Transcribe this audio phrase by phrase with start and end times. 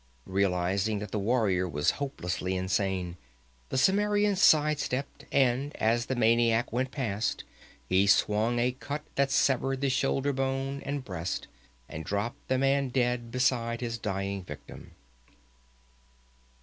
[0.25, 3.17] Realizing that the warrior was hopelessly insane,
[3.69, 7.43] the Cimmerian side stepped, and as the maniac went past,
[7.87, 11.45] he swung a cut that severed the shoulder bone and breast,
[11.87, 14.93] and dropped the man dead beside his dying victim.